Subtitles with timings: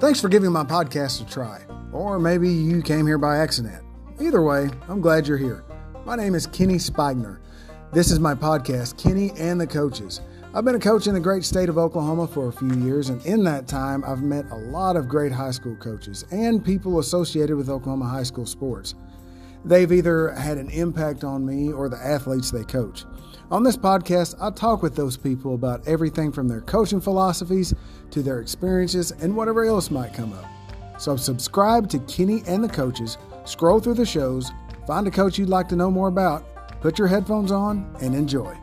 [0.00, 1.60] Thanks for giving my podcast a try.
[1.92, 3.84] Or maybe you came here by accident.
[4.18, 5.62] Either way, I'm glad you're here.
[6.06, 7.38] My name is Kenney Spigner.
[7.92, 10.22] This is my podcast, Kenney and the Coaches.
[10.54, 13.20] I've been a coach in the great state of Oklahoma for a few years, and
[13.26, 17.58] in that time, I've met a lot of great high school coaches and people associated
[17.58, 18.94] with Oklahoma high school sports.
[19.64, 23.04] They've either had an impact on me or the athletes they coach.
[23.50, 27.74] On this podcast, I talk with those people about everything from their coaching philosophies
[28.12, 30.46] to their experiences and whatever else might come up.
[31.00, 34.50] So subscribe to Kenney and the Coaches, scroll through the shows,
[34.86, 36.46] find a coach you'd like to know more about,
[36.80, 38.56] put your headphones on, and enjoy.